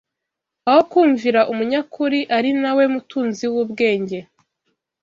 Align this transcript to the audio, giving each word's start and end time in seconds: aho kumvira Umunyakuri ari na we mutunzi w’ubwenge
aho 0.69 0.81
kumvira 0.91 1.39
Umunyakuri 1.51 2.19
ari 2.37 2.51
na 2.61 2.71
we 2.77 2.83
mutunzi 2.93 3.45
w’ubwenge 3.53 4.17